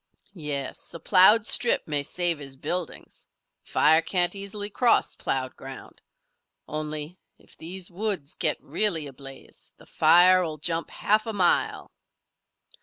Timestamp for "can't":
4.01-4.33